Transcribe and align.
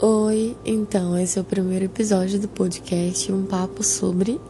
Oi, 0.00 0.56
então 0.66 1.16
esse 1.16 1.38
é 1.38 1.40
o 1.40 1.44
primeiro 1.44 1.84
episódio 1.84 2.40
do 2.40 2.48
podcast 2.48 3.30
Um 3.30 3.44
Papo 3.44 3.84
sobre. 3.84 4.40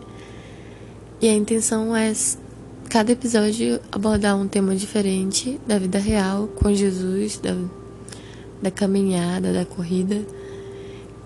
E 1.21 1.29
a 1.29 1.35
intenção 1.35 1.95
é 1.95 2.11
cada 2.89 3.13
episódio 3.13 3.79
abordar 3.93 4.39
um 4.39 4.49
tema 4.49 4.75
diferente 4.75 5.61
da 5.67 5.79
vida 5.79 5.99
real 5.99 6.49
com 6.49 6.73
Jesus, 6.73 7.37
da, 7.37 7.55
da 8.63 8.71
caminhada, 8.71 9.53
da 9.53 9.67
corrida 9.67 10.25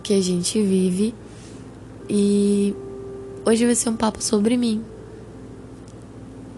que 0.03 0.12
a 0.14 0.21
gente 0.21 0.61
vive. 0.61 1.14
E 2.11 2.75
hoje 3.46 3.66
vai 3.66 3.77
ser 3.77 3.91
um 3.91 3.96
papo 3.96 4.21
sobre 4.21 4.57
mim. 4.57 4.82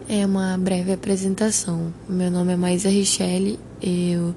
É 0.08 0.24
uma 0.24 0.56
breve 0.56 0.92
apresentação. 0.92 1.92
Meu 2.08 2.30
nome 2.30 2.54
é 2.54 2.56
Maisa 2.56 2.88
Richelle, 2.88 3.58
eu 3.82 4.34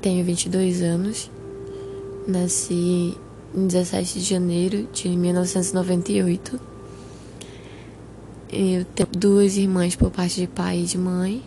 tenho 0.00 0.24
22 0.24 0.80
anos 0.80 1.33
Nasci 2.26 3.14
em 3.54 3.66
17 3.66 4.18
de 4.18 4.24
janeiro 4.24 4.88
de 4.92 5.08
1998. 5.08 6.58
Eu 8.50 8.84
tenho 8.86 9.08
duas 9.10 9.56
irmãs 9.56 9.94
por 9.94 10.10
parte 10.10 10.40
de 10.40 10.46
pai 10.46 10.80
e 10.80 10.84
de 10.84 10.96
mãe. 10.96 11.42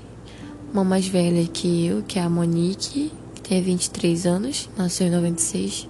Uma 0.71 0.83
mais 0.83 1.07
velha 1.07 1.45
que 1.47 1.87
eu, 1.87 2.03
que 2.03 2.19
é 2.19 2.21
a 2.21 2.29
Monique, 2.29 3.11
que 3.33 3.41
tem 3.41 3.61
23 3.61 4.27
anos, 4.27 4.69
nasceu 4.77 5.07
em 5.07 5.09
96. 5.09 5.87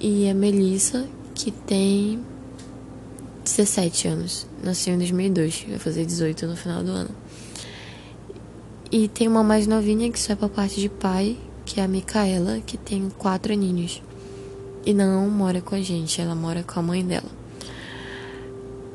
E 0.00 0.28
a 0.28 0.34
Melissa, 0.34 1.08
que 1.34 1.50
tem 1.50 2.20
17 3.42 4.08
anos, 4.08 4.46
nasceu 4.62 4.94
em 4.94 4.98
2002, 4.98 5.66
vai 5.68 5.78
fazer 5.78 6.04
18 6.04 6.46
no 6.46 6.56
final 6.56 6.82
do 6.82 6.90
ano. 6.90 7.10
E 8.92 9.08
tem 9.08 9.26
uma 9.26 9.42
mais 9.42 9.66
novinha 9.66 10.10
que 10.10 10.18
só 10.18 10.34
é 10.34 10.36
por 10.36 10.50
parte 10.50 10.80
de 10.80 10.88
pai, 10.88 11.38
que 11.66 11.80
é 11.80 11.84
a 11.84 11.88
Micaela, 11.88 12.60
que 12.64 12.78
tem 12.78 13.10
quatro 13.18 13.52
aninhos. 13.52 14.00
E 14.86 14.94
não 14.94 15.28
mora 15.28 15.60
com 15.60 15.74
a 15.74 15.82
gente, 15.82 16.20
ela 16.20 16.34
mora 16.34 16.62
com 16.62 16.78
a 16.78 16.82
mãe 16.82 17.04
dela. 17.04 17.28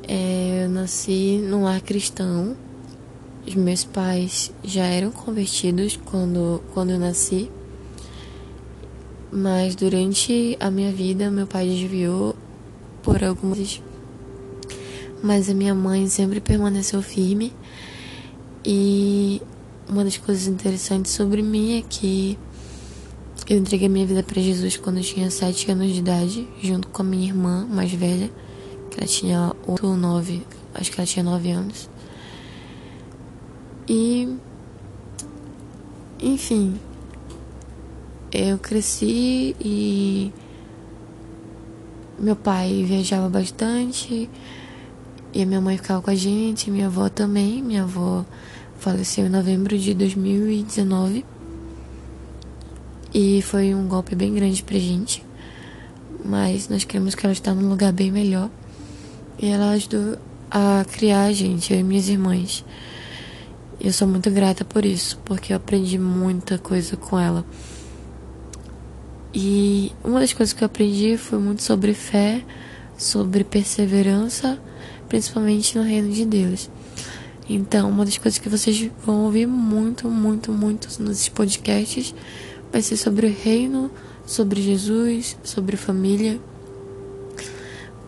É, 0.07 0.63
eu 0.63 0.69
nasci 0.69 1.37
num 1.43 1.63
lar 1.63 1.81
cristão. 1.81 2.55
Os 3.45 3.55
meus 3.55 3.83
pais 3.83 4.51
já 4.63 4.85
eram 4.85 5.11
convertidos 5.11 5.99
quando, 6.05 6.63
quando 6.73 6.91
eu 6.91 6.99
nasci. 6.99 7.51
Mas 9.31 9.75
durante 9.75 10.57
a 10.59 10.71
minha 10.71 10.91
vida, 10.91 11.29
meu 11.29 11.45
pai 11.45 11.67
desviou 11.67 12.35
por 13.03 13.21
algumas. 13.23 13.81
Mas 15.21 15.49
a 15.49 15.53
minha 15.53 15.75
mãe 15.75 16.07
sempre 16.07 16.39
permaneceu 16.39 17.01
firme. 17.01 17.53
E 18.65 19.41
uma 19.89 20.05
das 20.05 20.15
coisas 20.17 20.47
interessantes 20.47 21.11
sobre 21.11 21.41
mim 21.41 21.77
é 21.77 21.81
que 21.81 22.37
eu 23.51 23.57
entreguei 23.57 23.89
minha 23.89 24.05
vida 24.05 24.23
para 24.23 24.41
Jesus 24.41 24.77
quando 24.77 24.99
eu 24.99 25.03
tinha 25.03 25.29
7 25.29 25.71
anos 25.71 25.91
de 25.91 25.99
idade, 25.99 26.47
junto 26.61 26.87
com 26.87 27.01
a 27.01 27.05
minha 27.05 27.27
irmã 27.27 27.67
mais 27.69 27.91
velha, 27.91 28.31
que 28.89 28.97
ela 28.97 29.05
tinha 29.05 29.53
8 29.67 29.87
ou 29.87 29.97
9, 29.97 30.41
acho 30.73 30.89
que 30.89 30.97
ela 30.97 31.05
tinha 31.05 31.21
9 31.21 31.51
anos. 31.51 31.89
E. 33.89 34.37
Enfim. 36.21 36.79
Eu 38.31 38.57
cresci 38.57 39.53
e. 39.59 40.31
Meu 42.17 42.37
pai 42.37 42.85
viajava 42.85 43.27
bastante 43.27 44.29
e 45.33 45.41
a 45.41 45.45
minha 45.45 45.59
mãe 45.59 45.75
ficava 45.75 46.01
com 46.01 46.09
a 46.09 46.15
gente, 46.15 46.71
minha 46.71 46.87
avó 46.87 47.09
também. 47.09 47.61
Minha 47.61 47.83
avó 47.83 48.25
faleceu 48.77 49.25
em 49.25 49.29
novembro 49.29 49.77
de 49.77 49.93
2019. 49.93 51.25
E 53.13 53.41
foi 53.41 53.73
um 53.75 53.87
golpe 53.87 54.15
bem 54.15 54.33
grande 54.33 54.63
pra 54.63 54.77
gente. 54.77 55.23
Mas 56.23 56.69
nós 56.69 56.83
queremos 56.83 57.15
que 57.15 57.25
ela 57.25 57.33
está 57.33 57.53
num 57.53 57.69
lugar 57.69 57.91
bem 57.91 58.11
melhor. 58.11 58.49
E 59.37 59.47
ela 59.47 59.71
ajudou 59.71 60.17
a 60.49 60.85
criar 60.89 61.23
a 61.23 61.33
gente, 61.33 61.73
eu 61.73 61.79
e 61.79 61.83
minhas 61.83 62.07
irmãs. 62.07 62.63
E 63.79 63.87
eu 63.87 63.93
sou 63.93 64.07
muito 64.07 64.29
grata 64.29 64.63
por 64.63 64.85
isso, 64.85 65.17
porque 65.25 65.51
eu 65.53 65.57
aprendi 65.57 65.97
muita 65.97 66.57
coisa 66.57 66.95
com 66.95 67.19
ela. 67.19 67.45
E 69.33 69.91
uma 70.03 70.19
das 70.19 70.33
coisas 70.33 70.53
que 70.53 70.63
eu 70.63 70.65
aprendi 70.65 71.17
foi 71.17 71.39
muito 71.39 71.63
sobre 71.63 71.93
fé, 71.93 72.43
sobre 72.97 73.43
perseverança, 73.43 74.59
principalmente 75.09 75.77
no 75.77 75.83
reino 75.83 76.11
de 76.11 76.25
Deus. 76.25 76.69
Então, 77.49 77.89
uma 77.89 78.05
das 78.05 78.17
coisas 78.17 78.39
que 78.39 78.47
vocês 78.47 78.89
vão 79.05 79.25
ouvir 79.25 79.47
muito, 79.47 80.09
muito, 80.09 80.51
muito 80.51 81.01
nos 81.01 81.27
podcasts 81.29 82.13
vai 82.71 82.81
ser 82.81 82.97
sobre 82.97 83.27
o 83.27 83.29
reino, 83.29 83.91
sobre 84.25 84.61
Jesus, 84.61 85.37
sobre 85.43 85.75
família, 85.75 86.39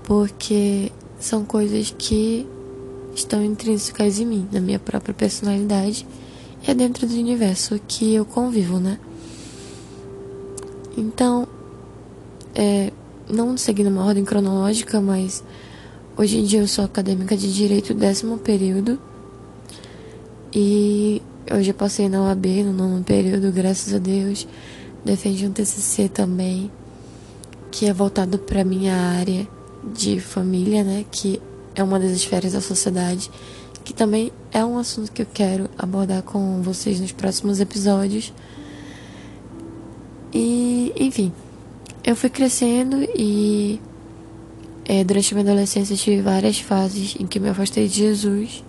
porque 0.03 0.91
são 1.19 1.44
coisas 1.44 1.94
que 1.97 2.47
estão 3.16 3.44
intrínsecas 3.44 4.19
em 4.19 4.25
mim, 4.25 4.47
na 4.51 4.59
minha 4.59 4.79
própria 4.79 5.13
personalidade 5.13 6.06
e 6.66 6.72
é 6.72 6.74
dentro 6.74 7.06
do 7.06 7.13
universo 7.13 7.79
que 7.88 8.13
eu 8.13 8.25
convivo, 8.25 8.79
né? 8.79 8.97
Então, 10.97 11.47
é, 12.56 12.91
não 13.30 13.57
seguindo 13.57 13.88
uma 13.88 14.06
ordem 14.06 14.24
cronológica, 14.24 15.01
mas 15.01 15.44
hoje 16.18 16.38
em 16.38 16.44
dia 16.44 16.62
eu 16.62 16.68
sou 16.68 16.85
acadêmica 16.85 17.35
de 17.35 17.53
direito 17.53 17.94
décimo 17.94 18.38
período 18.38 19.00
e 20.53 21.22
eu 21.46 21.62
já 21.62 21.74
passei 21.74 22.08
na 22.08 22.22
UAB 22.24 22.64
no 22.64 22.74
nono 22.74 23.04
período, 23.04 23.52
graças 23.52 23.94
a 23.94 23.98
Deus. 23.98 24.48
Defendi 25.04 25.46
um 25.46 25.52
TCC 25.52 26.08
também, 26.08 26.72
que 27.70 27.86
é 27.86 27.94
voltado 27.94 28.40
para 28.40 28.64
minha 28.64 28.96
área 28.96 29.48
de 29.94 30.20
família, 30.20 30.84
né? 30.84 31.06
Que 31.12 31.42
é 31.76 31.84
uma 31.84 32.00
das 32.00 32.12
esferas 32.12 32.54
da 32.54 32.62
sociedade, 32.62 33.30
que 33.84 33.94
também 33.94 34.31
é 34.52 34.64
um 34.64 34.78
assunto 34.78 35.12
que 35.12 35.22
eu 35.22 35.28
quero 35.34 35.70
abordar 35.78 36.22
com 36.24 36.62
vocês 36.62 37.00
nos 37.00 37.12
próximos 37.12 37.60
episódios. 37.60 38.34
E, 40.34 40.94
enfim, 40.96 41.31
eu 42.04 42.16
fui 42.16 42.30
crescendo 42.30 43.04
e 43.16 43.80
é, 44.86 45.04
durante 45.04 45.34
minha 45.34 45.46
adolescência 45.46 45.96
tive 45.96 46.22
várias 46.22 46.60
fases 46.60 47.16
em 47.20 47.28
que 47.28 47.40
me 47.40 47.50
afastei 47.50 47.88
de 47.88 47.96
Jesus 47.96 48.64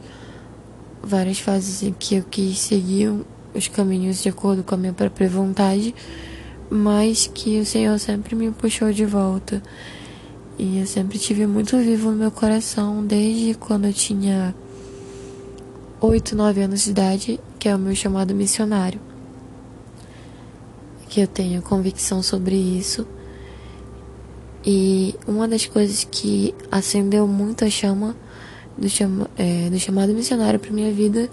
várias 1.04 1.38
fases 1.38 1.82
em 1.82 1.92
que 1.92 2.16
eu 2.16 2.24
quis 2.24 2.58
seguir 2.58 3.12
os 3.54 3.68
caminhos 3.68 4.22
de 4.22 4.28
acordo 4.28 4.64
com 4.64 4.74
a 4.74 4.78
minha 4.78 4.92
própria 4.92 5.28
vontade, 5.28 5.94
mas 6.68 7.30
que 7.32 7.60
o 7.60 7.66
Senhor 7.66 7.98
sempre 7.98 8.34
me 8.34 8.50
puxou 8.50 8.92
de 8.92 9.04
volta. 9.04 9.62
E 10.58 10.78
eu 10.78 10.86
sempre 10.86 11.18
tive 11.18 11.46
muito 11.46 11.76
vivo 11.78 12.10
no 12.10 12.16
meu 12.16 12.30
coração 12.30 13.04
desde 13.04 13.54
quando 13.54 13.86
eu 13.86 13.92
tinha 13.92 14.54
8, 16.00 16.36
9 16.36 16.62
anos 16.62 16.84
de 16.84 16.90
idade, 16.90 17.40
que 17.58 17.68
é 17.68 17.74
o 17.74 17.78
meu 17.78 17.94
chamado 17.94 18.34
missionário. 18.34 19.00
Que 21.08 21.20
eu 21.20 21.26
tenho 21.26 21.62
convicção 21.62 22.22
sobre 22.22 22.56
isso. 22.56 23.06
E 24.66 25.14
uma 25.26 25.46
das 25.46 25.66
coisas 25.66 26.06
que 26.10 26.54
acendeu 26.70 27.26
muito 27.26 27.64
a 27.64 27.70
chama 27.70 28.16
do, 28.76 28.88
é, 29.36 29.70
do 29.70 29.78
chamado 29.78 30.12
missionário 30.12 30.58
para 30.58 30.70
minha 30.70 30.92
vida 30.92 31.30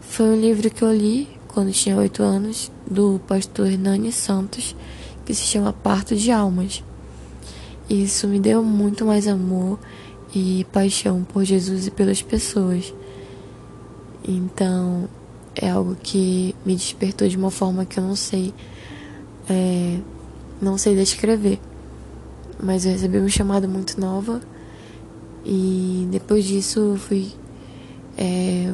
foi 0.00 0.26
um 0.26 0.40
livro 0.40 0.68
que 0.70 0.82
eu 0.82 0.92
li 0.92 1.28
quando 1.48 1.72
tinha 1.72 1.96
oito 1.96 2.22
anos 2.22 2.70
do 2.90 3.20
pastor 3.26 3.66
Hernani 3.66 4.12
Santos 4.12 4.74
que 5.24 5.34
se 5.34 5.42
chama 5.42 5.72
Parto 5.72 6.16
de 6.16 6.30
Almas. 6.30 6.82
Isso 7.88 8.26
me 8.26 8.40
deu 8.40 8.62
muito 8.62 9.04
mais 9.04 9.28
amor 9.28 9.78
e 10.34 10.66
paixão 10.72 11.24
por 11.24 11.44
Jesus 11.44 11.86
e 11.86 11.90
pelas 11.90 12.22
pessoas. 12.22 12.92
Então 14.26 15.08
é 15.54 15.70
algo 15.70 15.96
que 16.02 16.54
me 16.64 16.74
despertou 16.74 17.28
de 17.28 17.36
uma 17.36 17.50
forma 17.50 17.84
que 17.84 17.98
eu 17.98 18.04
não 18.04 18.16
sei, 18.16 18.52
é, 19.48 19.98
não 20.60 20.76
sei 20.78 20.96
descrever. 20.96 21.60
Mas 22.62 22.84
eu 22.84 22.92
recebi 22.92 23.18
um 23.18 23.28
chamado 23.28 23.68
muito 23.68 24.00
nova 24.00 24.40
e 25.44 26.06
depois 26.10 26.44
disso 26.44 26.96
fui. 26.98 27.32
É, 28.16 28.72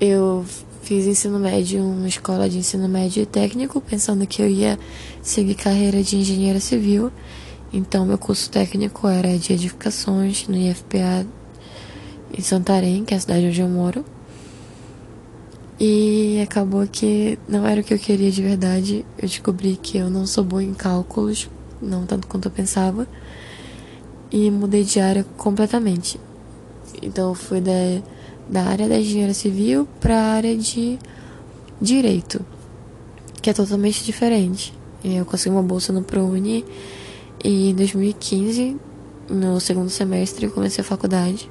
eu 0.00 0.44
fiz 0.82 1.06
ensino 1.06 1.38
médio, 1.38 1.82
uma 1.82 2.08
escola 2.08 2.48
de 2.48 2.58
ensino 2.58 2.88
médio 2.88 3.26
técnico, 3.26 3.80
pensando 3.80 4.26
que 4.26 4.40
eu 4.40 4.48
ia 4.48 4.78
seguir 5.22 5.54
carreira 5.54 6.02
de 6.02 6.16
engenheira 6.16 6.60
civil. 6.60 7.12
Então, 7.72 8.06
meu 8.06 8.16
curso 8.16 8.50
técnico 8.50 9.06
era 9.06 9.36
de 9.36 9.52
edificações 9.52 10.48
no 10.48 10.56
IFPA 10.56 11.26
em 12.36 12.40
Santarém, 12.40 13.04
que 13.04 13.12
é 13.12 13.16
a 13.16 13.20
cidade 13.20 13.46
onde 13.46 13.60
eu 13.60 13.68
moro. 13.68 14.04
E 15.78 16.40
acabou 16.42 16.86
que 16.86 17.38
não 17.46 17.66
era 17.66 17.80
o 17.80 17.84
que 17.84 17.92
eu 17.92 17.98
queria 17.98 18.30
de 18.30 18.42
verdade. 18.42 19.04
Eu 19.18 19.28
descobri 19.28 19.76
que 19.76 19.98
eu 19.98 20.08
não 20.08 20.26
sou 20.26 20.42
boa 20.42 20.62
em 20.62 20.72
cálculos, 20.72 21.50
não 21.82 22.06
tanto 22.06 22.26
quanto 22.26 22.46
eu 22.46 22.50
pensava 22.50 23.06
e 24.30 24.50
mudei 24.50 24.84
de 24.84 25.00
área 25.00 25.24
completamente. 25.36 26.20
Então 27.02 27.34
fui 27.34 27.60
da, 27.60 27.72
da 28.48 28.62
área 28.62 28.88
da 28.88 28.98
engenharia 28.98 29.34
civil 29.34 29.88
para 30.00 30.18
a 30.18 30.32
área 30.32 30.56
de 30.56 30.98
direito, 31.80 32.44
que 33.40 33.50
é 33.50 33.52
totalmente 33.52 34.04
diferente. 34.04 34.74
Eu 35.04 35.24
consegui 35.24 35.54
uma 35.54 35.62
bolsa 35.62 35.92
no 35.92 36.02
ProUni 36.02 36.64
e 37.42 37.70
em 37.70 37.74
2015, 37.74 38.76
no 39.30 39.60
segundo 39.60 39.90
semestre, 39.90 40.46
eu 40.46 40.50
comecei 40.50 40.82
a 40.82 40.84
faculdade. 40.84 41.48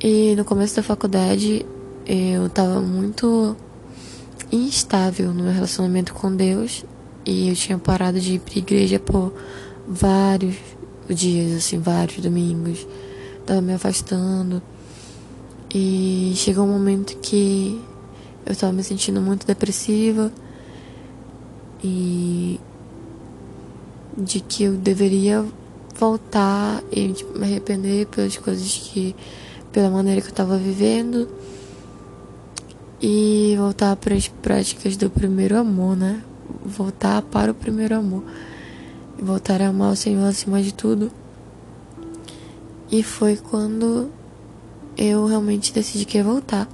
E 0.00 0.36
no 0.36 0.44
começo 0.44 0.76
da 0.76 0.82
faculdade, 0.82 1.66
eu 2.06 2.48
tava 2.48 2.80
muito 2.80 3.56
instável 4.52 5.34
no 5.34 5.42
meu 5.42 5.52
relacionamento 5.52 6.14
com 6.14 6.34
Deus 6.34 6.84
e 7.26 7.48
eu 7.48 7.54
tinha 7.54 7.76
parado 7.76 8.20
de 8.20 8.34
ir 8.34 8.38
pra 8.38 8.58
igreja 8.58 8.98
por 8.98 9.32
vários 9.86 10.56
dias, 11.14 11.56
assim, 11.56 11.78
vários 11.78 12.18
domingos. 12.18 12.86
Tava 13.46 13.60
me 13.60 13.72
afastando. 13.72 14.62
E 15.74 16.32
chegou 16.36 16.64
um 16.64 16.72
momento 16.72 17.16
que 17.18 17.80
eu 18.46 18.56
tava 18.56 18.72
me 18.72 18.82
sentindo 18.82 19.20
muito 19.20 19.46
depressiva 19.46 20.32
e 21.84 22.58
de 24.16 24.40
que 24.40 24.64
eu 24.64 24.72
deveria 24.72 25.44
voltar 25.94 26.82
e 26.90 27.12
tipo, 27.12 27.38
me 27.38 27.44
arrepender 27.44 28.06
pelas 28.06 28.36
coisas 28.36 28.66
que 28.66 29.14
pela 29.72 29.90
maneira 29.90 30.20
que 30.20 30.28
eu 30.28 30.34
tava 30.34 30.56
vivendo 30.56 31.28
e 33.00 33.54
voltar 33.56 33.94
para 33.96 34.14
as 34.14 34.26
práticas 34.26 34.96
do 34.96 35.10
primeiro 35.10 35.56
amor, 35.56 35.96
né? 35.96 36.22
Voltar 36.64 37.22
para 37.22 37.52
o 37.52 37.54
primeiro 37.54 37.94
amor. 37.96 38.24
Voltar 39.20 39.60
a 39.60 39.68
amar 39.68 39.92
o 39.92 39.96
Senhor 39.96 40.24
acima 40.26 40.62
de 40.62 40.72
tudo. 40.72 41.10
E 42.90 43.02
foi 43.02 43.36
quando 43.36 44.10
eu 44.96 45.26
realmente 45.26 45.72
decidi 45.72 46.04
que 46.04 46.18
ia 46.18 46.24
voltar. 46.24 46.68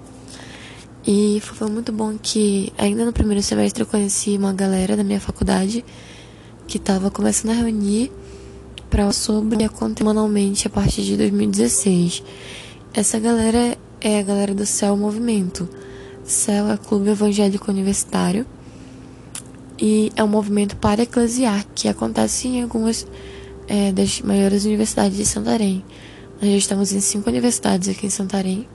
E 1.06 1.40
foi 1.40 1.68
muito 1.70 1.90
bom 1.90 2.16
que, 2.20 2.72
ainda 2.78 3.04
no 3.04 3.12
primeiro 3.12 3.42
semestre, 3.42 3.82
eu 3.82 3.86
conheci 3.86 4.36
uma 4.36 4.52
galera 4.52 4.96
da 4.96 5.04
minha 5.04 5.20
faculdade 5.20 5.84
que 6.66 6.76
estava 6.76 7.10
começando 7.10 7.50
a 7.50 7.54
reunir 7.54 8.10
para 8.88 9.10
sobre 9.12 9.64
acontecer 9.64 9.98
semanalmente 9.98 10.66
a 10.66 10.70
partir 10.70 11.02
de 11.02 11.16
2016. 11.16 12.22
Essa 12.92 13.18
galera 13.18 13.76
é 14.00 14.18
a 14.18 14.22
galera 14.22 14.54
do 14.54 14.64
Céu 14.64 14.96
Movimento. 14.96 15.68
Céu 16.22 16.68
é 16.70 16.76
Clube 16.76 17.10
Evangélico 17.10 17.70
Universitário 17.70 18.46
e 19.86 20.10
é 20.16 20.24
um 20.24 20.28
movimento 20.28 20.76
para 20.76 21.02
eclesiar 21.02 21.62
que 21.74 21.88
acontece 21.88 22.48
em 22.48 22.62
algumas 22.62 23.06
é, 23.68 23.92
das 23.92 24.22
maiores 24.22 24.64
universidades 24.64 25.14
de 25.14 25.26
Santarém. 25.26 25.84
Nós 26.40 26.52
já 26.52 26.56
estamos 26.56 26.92
em 26.94 27.00
cinco 27.00 27.28
universidades 27.28 27.90
aqui 27.90 28.06
em 28.06 28.10
Santarém. 28.10 28.66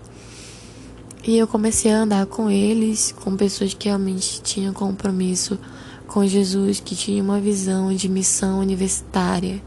E 1.25 1.35
eu 1.35 1.47
comecei 1.47 1.91
a 1.91 2.01
andar 2.01 2.27
com 2.27 2.47
eles, 2.47 3.11
com 3.11 3.35
pessoas 3.35 3.73
que 3.73 3.87
realmente 3.87 4.39
tinham 4.43 4.71
compromisso 4.71 5.57
com 6.05 6.27
Jesus, 6.27 6.79
que 6.79 6.95
tinham 6.95 7.25
uma 7.25 7.39
visão 7.39 7.91
de 7.91 8.07
missão 8.07 8.59
universitária. 8.59 9.59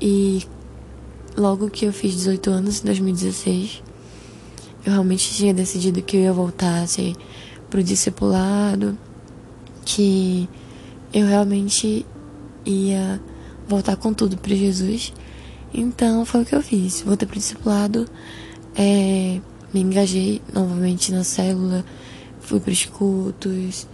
E 0.00 0.44
logo 1.36 1.70
que 1.70 1.84
eu 1.84 1.92
fiz 1.92 2.16
18 2.16 2.50
anos, 2.50 2.80
em 2.80 2.86
2016, 2.86 3.80
eu 4.84 4.90
realmente 4.90 5.32
tinha 5.32 5.54
decidido 5.54 6.02
que 6.02 6.16
eu 6.16 6.22
ia 6.22 6.32
voltar 6.32 6.82
assim, 6.82 7.14
pro 7.70 7.80
discipulado, 7.80 8.98
que 9.88 10.46
eu 11.14 11.26
realmente 11.26 12.04
ia 12.66 13.18
voltar 13.66 13.96
com 13.96 14.12
tudo 14.12 14.36
para 14.36 14.54
Jesus. 14.54 15.14
Então 15.72 16.26
foi 16.26 16.42
o 16.42 16.44
que 16.44 16.54
eu 16.54 16.62
fiz. 16.62 17.00
Voltei 17.00 17.26
pro 17.26 17.38
discipulado, 17.38 18.06
é, 18.76 19.40
me 19.72 19.80
engajei 19.80 20.42
novamente 20.52 21.10
na 21.10 21.24
célula, 21.24 21.82
fui 22.38 22.60
para 22.60 22.70
os 22.70 22.84
cultos, 22.84 23.88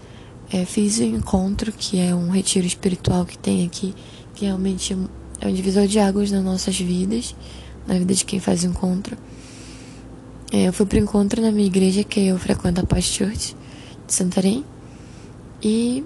é, 0.53 0.65
fiz 0.65 0.99
o 0.99 1.05
encontro, 1.05 1.73
que 1.73 2.01
é 2.01 2.13
um 2.13 2.29
retiro 2.29 2.67
espiritual 2.67 3.25
que 3.25 3.39
tem 3.39 3.65
aqui, 3.65 3.95
que 4.35 4.45
realmente 4.45 4.99
é 5.41 5.47
um 5.47 5.53
divisor 5.53 5.87
de 5.87 6.01
águas 6.01 6.33
nas 6.33 6.43
nossas 6.43 6.77
vidas, 6.77 7.37
na 7.87 7.97
vida 7.99 8.15
de 8.15 8.25
quem 8.25 8.41
faz 8.41 8.65
o 8.65 8.67
encontro. 8.67 9.17
É, 10.53 10.67
eu 10.67 10.73
fui 10.73 10.87
pro 10.87 10.99
encontro 10.99 11.41
na 11.41 11.53
minha 11.53 11.67
igreja, 11.67 12.03
que 12.03 12.27
eu 12.27 12.37
frequento 12.37 12.81
a 12.81 12.85
Paz 12.85 13.05
Church 13.05 13.57
de 14.07 14.13
Santarém. 14.13 14.65
E 15.65 16.05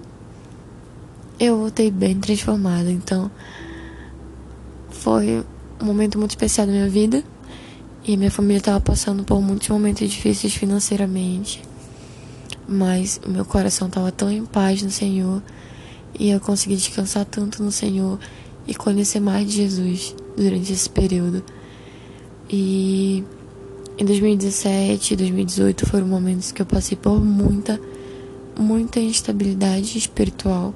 eu 1.39 1.57
voltei 1.57 1.91
bem 1.91 2.17
transformada. 2.19 2.89
Então, 2.89 3.29
foi 4.89 5.43
um 5.81 5.85
momento 5.85 6.17
muito 6.17 6.31
especial 6.31 6.65
da 6.65 6.73
minha 6.73 6.89
vida. 6.89 7.23
E 8.05 8.15
minha 8.15 8.31
família 8.31 8.59
estava 8.59 8.79
passando 8.79 9.23
por 9.23 9.41
muitos 9.41 9.67
momentos 9.67 10.09
difíceis 10.09 10.55
financeiramente. 10.55 11.61
Mas 12.67 13.19
o 13.25 13.29
meu 13.29 13.43
coração 13.43 13.87
estava 13.87 14.11
tão 14.11 14.31
em 14.31 14.45
paz 14.45 14.81
no 14.81 14.89
Senhor. 14.89 15.43
E 16.17 16.29
eu 16.29 16.39
consegui 16.39 16.75
descansar 16.75 17.25
tanto 17.25 17.61
no 17.61 17.71
Senhor 17.71 18.17
e 18.65 18.73
conhecer 18.73 19.19
mais 19.19 19.45
de 19.47 19.57
Jesus 19.57 20.15
durante 20.37 20.71
esse 20.71 20.89
período. 20.89 21.43
E 22.49 23.23
em 23.97 24.05
2017 24.05 25.13
e 25.13 25.17
2018 25.17 25.85
foram 25.85 26.07
momentos 26.07 26.51
que 26.51 26.61
eu 26.61 26.65
passei 26.65 26.97
por 26.97 27.19
muita, 27.19 27.79
muita 28.59 28.99
instabilidade 28.99 29.97
espiritual 29.97 30.73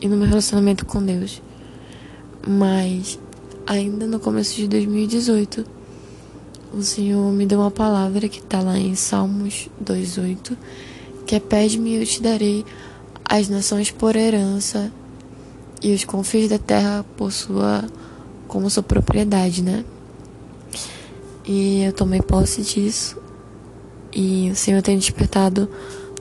e 0.00 0.08
no 0.08 0.16
meu 0.16 0.26
relacionamento 0.26 0.84
com 0.84 1.02
Deus. 1.02 1.40
Mas 2.46 3.18
ainda 3.66 4.06
no 4.06 4.18
começo 4.18 4.56
de 4.56 4.66
2018, 4.66 5.64
o 6.74 6.82
Senhor 6.82 7.32
me 7.32 7.46
deu 7.46 7.60
uma 7.60 7.70
palavra 7.70 8.28
que 8.28 8.40
está 8.40 8.60
lá 8.60 8.76
em 8.76 8.94
Salmos 8.94 9.70
2:8, 9.80 10.56
que 11.24 11.36
é 11.36 11.40
pede-me 11.40 11.90
e 11.90 12.00
eu 12.00 12.06
te 12.06 12.20
darei 12.20 12.64
as 13.24 13.48
nações 13.48 13.90
por 13.90 14.16
herança 14.16 14.92
e 15.82 15.94
os 15.94 16.04
confins 16.04 16.48
da 16.48 16.58
terra 16.58 17.04
por 17.16 17.32
sua 17.32 17.84
como 18.48 18.68
sua 18.68 18.82
propriedade, 18.82 19.62
né? 19.62 19.84
E 21.44 21.82
eu 21.82 21.92
tomei 21.92 22.20
posse 22.20 22.62
disso. 22.62 23.16
E 24.12 24.50
o 24.50 24.56
Senhor 24.56 24.82
tem 24.82 24.98
despertado 24.98 25.68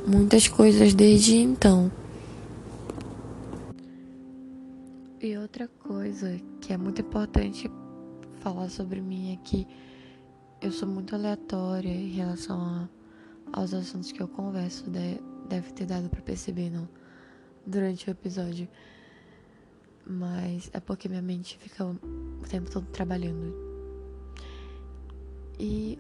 muitas 0.08 0.48
coisas 0.48 0.94
desde 0.94 1.36
então. 1.38 1.92
E 5.22 5.38
outra 5.38 5.68
coisa 5.68 6.40
que 6.62 6.72
é 6.72 6.78
muito 6.78 7.02
importante 7.02 7.70
falar 8.42 8.70
sobre 8.70 9.02
mim 9.02 9.34
é 9.34 9.38
que 9.38 9.68
eu 10.62 10.72
sou 10.72 10.88
muito 10.88 11.16
aleatória 11.16 11.90
em 11.90 12.10
relação 12.10 12.60
a, 12.60 12.90
aos 13.54 13.74
assuntos 13.74 14.12
que 14.12 14.22
eu 14.22 14.28
converso. 14.28 14.86
deve 14.90 15.72
ter 15.74 15.86
dado 15.86 16.10
para 16.10 16.22
perceber 16.22 16.70
não, 16.70 16.88
durante 17.66 18.08
o 18.08 18.12
episódio. 18.12 18.68
Mas 20.06 20.70
é 20.74 20.80
porque 20.80 21.10
minha 21.10 21.22
mente 21.22 21.58
fica 21.58 21.84
o 21.84 22.48
tempo 22.48 22.70
todo 22.70 22.86
trabalhando 22.92 23.76
e 25.60 25.98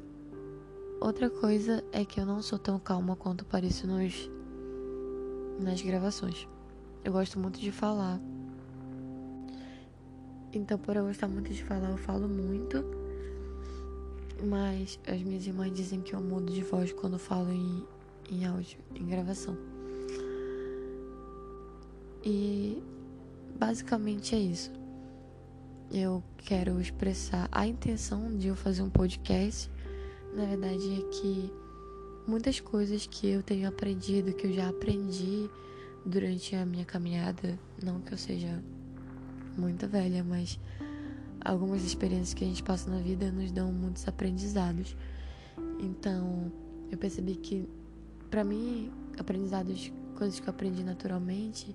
outra 1.00 1.30
coisa 1.30 1.84
é 1.92 2.04
que 2.04 2.20
eu 2.20 2.26
não 2.26 2.42
sou 2.42 2.58
tão 2.58 2.80
calma 2.80 3.16
quanto 3.16 3.46
pareço 3.46 3.88
nos 3.88 4.30
nas 5.60 5.82
gravações. 5.82 6.48
Eu 7.04 7.14
gosto 7.14 7.40
muito 7.40 7.60
de 7.60 7.72
falar. 7.72 8.20
Então, 10.52 10.78
por 10.78 10.96
eu 10.96 11.06
gostar 11.06 11.28
muito 11.28 11.54
de 11.54 11.64
falar, 11.64 11.92
eu 11.92 11.98
falo 11.98 12.28
muito. 12.28 12.84
Mas 14.44 15.00
as 15.08 15.22
minhas 15.22 15.46
irmãs 15.48 15.72
dizem 15.72 16.02
que 16.02 16.14
eu 16.14 16.22
mudo 16.22 16.52
de 16.52 16.62
voz 16.62 16.92
quando 16.92 17.18
falo 17.18 17.52
em, 17.52 17.86
em 18.30 18.46
áudio, 18.46 18.80
em 18.94 19.06
gravação. 19.06 19.58
E 22.24 22.84
basicamente 23.58 24.36
é 24.36 24.40
isso 24.40 24.72
eu 25.92 26.24
quero 26.38 26.80
expressar 26.82 27.48
a 27.52 27.66
intenção 27.68 28.36
de 28.36 28.48
eu 28.48 28.56
fazer 28.56 28.82
um 28.82 28.90
podcast. 28.90 29.70
Na 30.36 30.46
verdade, 30.46 31.00
é 31.00 31.02
que 31.10 31.52
muitas 32.28 32.60
coisas 32.60 33.08
que 33.08 33.28
eu 33.28 33.42
tenho 33.42 33.70
aprendido, 33.70 34.34
que 34.34 34.48
eu 34.48 34.52
já 34.52 34.68
aprendi 34.68 35.50
durante 36.06 36.56
a 36.56 36.66
minha 36.66 36.84
caminhada, 36.84 37.58
não 37.82 38.02
que 38.02 38.14
eu 38.14 38.18
seja 38.18 38.62
muito 39.58 39.88
velha, 39.88 40.26
mas 40.26 40.60
algumas 41.40 41.86
experiências 41.86 42.34
que 42.34 42.44
a 42.44 42.48
gente 42.48 42.62
passa 42.62 42.90
na 42.90 42.98
vida 42.98 43.32
nos 43.32 43.50
dão 43.50 43.72
muitos 43.72 44.06
aprendizados. 44.10 44.94
Então, 45.80 46.52
eu 46.92 46.98
percebi 46.98 47.36
que 47.36 47.66
para 48.30 48.44
mim, 48.44 48.92
aprendizados, 49.18 49.90
coisas 50.18 50.38
que 50.38 50.48
eu 50.48 50.52
aprendi 50.52 50.84
naturalmente, 50.84 51.74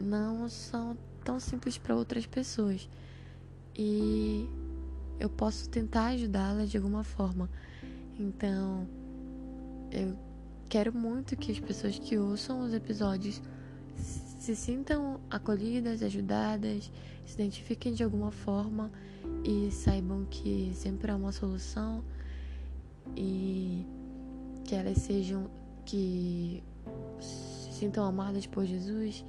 não 0.00 0.48
são 0.48 0.96
tão 1.22 1.38
simples 1.38 1.76
para 1.76 1.94
outras 1.94 2.24
pessoas. 2.24 2.88
E 3.74 4.48
eu 5.18 5.28
posso 5.28 5.68
tentar 5.68 6.06
ajudá-las 6.06 6.70
de 6.70 6.76
alguma 6.76 7.02
forma. 7.02 7.48
Então, 8.18 8.86
eu 9.90 10.16
quero 10.68 10.92
muito 10.92 11.36
que 11.36 11.52
as 11.52 11.60
pessoas 11.60 11.98
que 11.98 12.18
ouçam 12.18 12.60
os 12.60 12.72
episódios 12.72 13.40
se 13.96 14.54
sintam 14.54 15.20
acolhidas, 15.30 16.02
ajudadas, 16.02 16.90
se 17.24 17.34
identifiquem 17.34 17.94
de 17.94 18.02
alguma 18.02 18.30
forma 18.30 18.90
e 19.44 19.70
saibam 19.70 20.24
que 20.30 20.70
sempre 20.74 21.10
há 21.10 21.16
uma 21.16 21.32
solução 21.32 22.04
e 23.16 23.84
que 24.64 24.74
elas 24.74 24.98
sejam 24.98 25.50
que 25.84 26.62
se 27.20 27.72
sintam 27.72 28.04
amadas 28.04 28.46
por 28.46 28.64
Jesus 28.64 29.24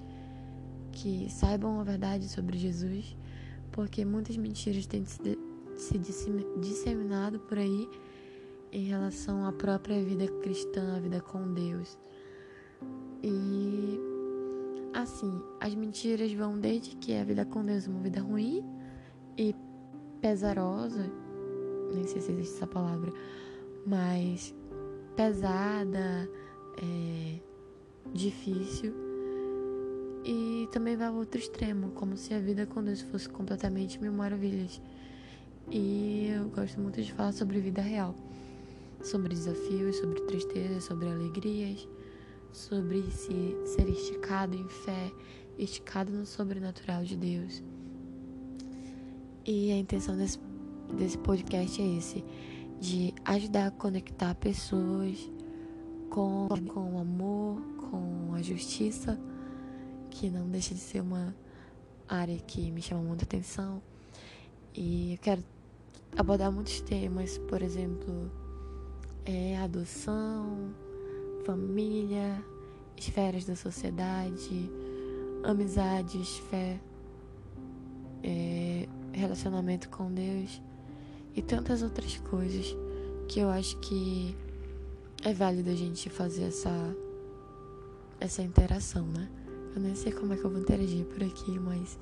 que 0.97 1.27
saibam 1.29 1.79
a 1.79 1.83
verdade 1.83 2.27
sobre 2.27 2.57
Jesus, 2.57 3.15
porque 3.71 4.03
muitas 4.03 4.35
mentiras 4.35 4.87
têm 4.87 5.05
se 5.05 5.37
disseminado 6.59 7.39
por 7.39 7.57
aí 7.57 7.89
em 8.71 8.85
relação 8.85 9.45
à 9.45 9.51
própria 9.51 10.03
vida 10.03 10.27
cristã, 10.41 10.95
a 10.95 10.99
vida 10.99 11.21
com 11.21 11.53
Deus. 11.53 11.97
E 13.23 13.99
assim, 14.93 15.41
as 15.59 15.73
mentiras 15.75 16.31
vão 16.33 16.59
desde 16.59 16.95
que 16.95 17.15
a 17.15 17.23
vida 17.23 17.45
com 17.45 17.63
Deus 17.63 17.87
é 17.87 17.89
uma 17.89 18.01
vida 18.01 18.21
ruim 18.21 18.65
e 19.37 19.55
pesarosa, 20.19 21.11
nem 21.93 22.03
sei 22.05 22.21
se 22.21 22.31
existe 22.31 22.55
essa 22.55 22.67
palavra, 22.67 23.11
mas 23.85 24.53
pesada, 25.15 26.29
é, 26.77 27.39
difícil. 28.13 28.93
E 30.25 30.67
também 30.71 30.97
vai 30.97 31.07
ao 31.07 31.15
outro 31.15 31.39
extremo, 31.39 31.91
como 31.91 32.17
se 32.17 32.33
a 32.33 32.39
vida 32.39 32.65
com 32.65 32.83
Deus 32.83 33.01
fosse 33.01 33.29
completamente 33.29 34.01
mil 34.01 34.11
maravilhas. 34.11 34.81
E 35.69 36.29
eu 36.33 36.47
gosto 36.49 36.79
muito 36.79 37.01
de 37.01 37.11
falar 37.11 37.33
sobre 37.33 37.59
vida 37.59 37.81
real, 37.81 38.15
sobre 39.03 39.35
desafios, 39.35 39.97
sobre 39.97 40.21
tristezas, 40.21 40.85
sobre 40.85 41.09
alegrias, 41.09 41.85
sobre 42.53 43.03
se 43.11 43.33
ser 43.65 43.89
esticado 43.89 44.55
em 44.55 44.67
fé, 44.69 45.11
esticado 45.57 46.11
no 46.11 46.25
sobrenatural 46.25 47.03
de 47.03 47.17
Deus. 47.17 47.61
E 49.45 49.71
a 49.73 49.77
intenção 49.77 50.15
desse, 50.15 50.39
desse 50.97 51.17
podcast 51.17 51.81
é 51.81 51.97
esse, 51.97 52.23
de 52.79 53.13
ajudar 53.25 53.67
a 53.67 53.71
conectar 53.71 54.35
pessoas 54.35 55.29
com, 56.09 56.47
com 56.73 56.95
o 56.95 56.99
amor, 56.99 57.61
com 57.89 58.33
a 58.33 58.41
justiça, 58.41 59.19
que 60.09 60.29
não 60.29 60.47
deixa 60.49 60.73
de 60.73 60.79
ser 60.79 61.01
uma 61.01 61.35
área 62.07 62.37
que 62.37 62.71
me 62.71 62.81
chama 62.81 63.01
muita 63.01 63.25
atenção. 63.25 63.81
E 64.73 65.13
eu 65.13 65.17
quero 65.17 65.43
abordar 66.15 66.51
muitos 66.51 66.81
temas, 66.81 67.37
por 67.37 67.61
exemplo, 67.61 68.31
é, 69.25 69.57
adoção, 69.57 70.73
família, 71.45 72.43
esferas 72.95 73.45
da 73.45 73.55
sociedade, 73.55 74.71
amizades, 75.43 76.37
fé, 76.49 76.79
é, 78.23 78.87
relacionamento 79.13 79.89
com 79.89 80.11
Deus 80.11 80.61
e 81.35 81.41
tantas 81.41 81.81
outras 81.81 82.17
coisas 82.17 82.75
que 83.27 83.39
eu 83.39 83.49
acho 83.49 83.77
que 83.79 84.35
é 85.23 85.33
válido 85.33 85.69
a 85.69 85.75
gente 85.75 86.09
fazer 86.09 86.43
essa 86.45 86.95
essa 88.19 88.41
interação, 88.41 89.05
né? 89.05 89.29
Eu 89.75 89.81
nem 89.81 89.93
sei 89.93 90.11
como 90.11 90.33
é 90.33 90.37
que 90.37 90.43
eu 90.43 90.49
vou 90.49 90.59
interagir 90.59 91.05
por 91.05 91.23
aqui, 91.23 91.59
mas 91.59 91.99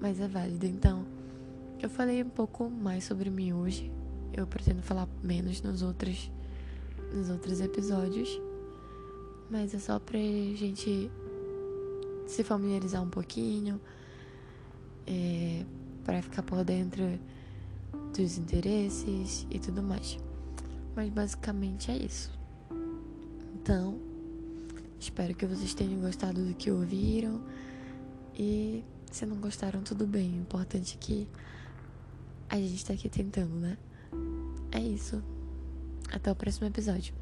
mas 0.00 0.18
é 0.18 0.26
válido. 0.26 0.64
Então, 0.64 1.04
eu 1.86 1.90
falei 1.90 2.22
um 2.22 2.28
pouco 2.28 2.68
mais 2.68 3.04
sobre 3.04 3.30
mim 3.30 3.52
hoje. 3.52 3.90
Eu 4.32 4.46
pretendo 4.46 4.82
falar 4.82 5.08
menos 5.22 5.62
nos 5.62 5.82
outros 5.82 6.30
nos 7.12 7.28
outros 7.28 7.60
episódios, 7.60 8.40
mas 9.50 9.74
é 9.74 9.78
só 9.78 9.98
pra 9.98 10.18
gente 10.18 11.10
se 12.26 12.44
familiarizar 12.44 13.02
um 13.02 13.10
pouquinho, 13.10 13.80
é, 15.06 15.64
para 16.04 16.22
ficar 16.22 16.42
por 16.42 16.64
dentro 16.64 17.18
dos 18.16 18.38
interesses 18.38 19.46
e 19.50 19.58
tudo 19.58 19.82
mais. 19.82 20.18
Mas 20.94 21.10
basicamente 21.10 21.90
é 21.90 21.96
isso. 21.96 22.30
Então, 23.54 23.98
espero 24.98 25.34
que 25.34 25.46
vocês 25.46 25.74
tenham 25.74 26.00
gostado 26.00 26.44
do 26.44 26.54
que 26.54 26.70
ouviram. 26.70 27.40
E 28.38 28.84
se 29.10 29.26
não 29.26 29.36
gostaram, 29.36 29.82
tudo 29.82 30.06
bem. 30.06 30.32
O 30.34 30.40
importante 30.42 30.96
é 30.96 31.04
que 31.04 31.28
a 32.58 32.68
gente 32.68 32.84
tá 32.84 32.92
aqui 32.92 33.08
tentando, 33.08 33.54
né? 33.54 33.78
É 34.72 34.80
isso. 34.80 35.22
Até 36.12 36.30
o 36.30 36.34
próximo 36.34 36.66
episódio. 36.66 37.14